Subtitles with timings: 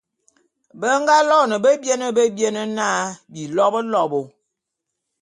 [0.79, 2.87] Be nga loene bebiene bebiene na,
[3.31, 4.21] Bilobôlobô.